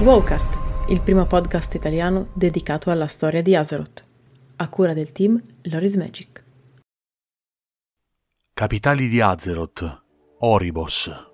[0.00, 0.56] Wowcast,
[0.90, 4.04] il primo podcast italiano dedicato alla storia di Azeroth,
[4.54, 6.44] a cura del team Loris Magic.
[8.54, 10.02] Capitali di Azeroth,
[10.38, 11.27] Oribos.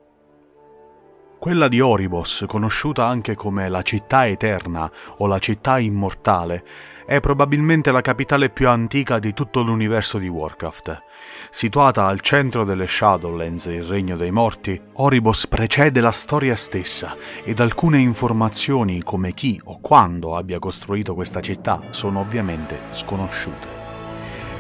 [1.45, 6.65] Quella di Oribos, conosciuta anche come la città eterna o la città immortale,
[7.05, 11.03] è probabilmente la capitale più antica di tutto l'universo di Warcraft.
[11.51, 17.61] Situata al centro delle Shadowlands, il regno dei morti, Oribos precede la storia stessa ed
[17.61, 23.84] alcune informazioni come chi o quando abbia costruito questa città sono ovviamente sconosciute.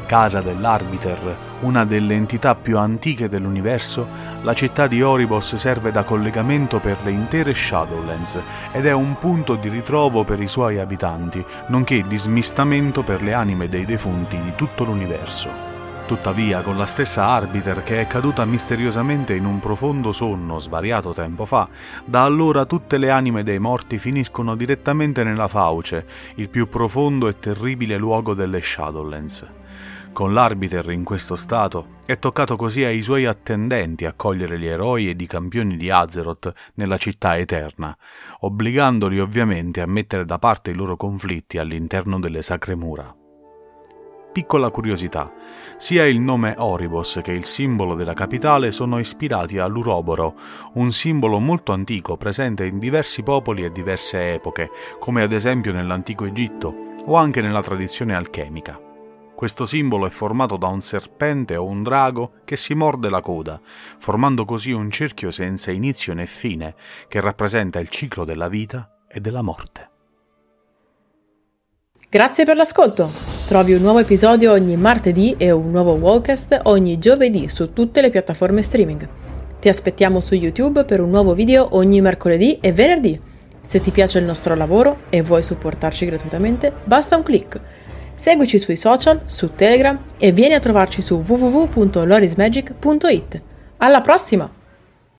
[0.07, 4.07] Casa dell'Arbiter, una delle entità più antiche dell'universo,
[4.43, 8.39] la città di Oribos serve da collegamento per le intere Shadowlands
[8.73, 13.33] ed è un punto di ritrovo per i suoi abitanti, nonché di smistamento per le
[13.33, 15.73] anime dei defunti di tutto l'universo.
[16.07, 21.47] Tuttavia, con la stessa Arbiter che è caduta misteriosamente in un profondo sonno svariato tempo
[21.47, 21.67] fa,
[22.05, 27.39] da allora tutte le anime dei morti finiscono direttamente nella Fauce, il più profondo e
[27.39, 29.47] terribile luogo delle Shadowlands.
[30.13, 35.21] Con l'Arbiter in questo stato, è toccato così ai suoi attendenti accogliere gli eroi ed
[35.21, 37.97] i campioni di Azeroth nella città eterna,
[38.41, 43.15] obbligandoli ovviamente a mettere da parte i loro conflitti all'interno delle sacre mura.
[44.35, 45.33] Piccola curiosità,
[45.77, 50.35] sia il nome Oribos che il simbolo della capitale sono ispirati all'Uroboro,
[50.75, 56.25] un simbolo molto antico presente in diversi popoli e diverse epoche, come ad esempio nell'antico
[56.25, 58.84] Egitto o anche nella tradizione alchemica.
[59.35, 63.61] Questo simbolo è formato da un serpente o un drago che si morde la coda,
[63.99, 66.75] formando così un cerchio senza inizio né fine,
[67.09, 69.91] che rappresenta il ciclo della vita e della morte.
[72.09, 73.11] Grazie per l'ascolto!
[73.49, 78.11] Trovi un nuovo episodio ogni martedì e un nuovo Wallcast ogni giovedì su tutte le
[78.11, 79.09] piattaforme streaming.
[79.59, 83.21] Ti aspettiamo su YouTube per un nuovo video ogni mercoledì e venerdì.
[83.61, 87.61] Se ti piace il nostro lavoro e vuoi supportarci gratuitamente, basta un clic
[88.15, 93.43] Seguici sui social, su Telegram e vieni a trovarci su www.lorismagic.it.
[93.79, 94.63] Alla prossima!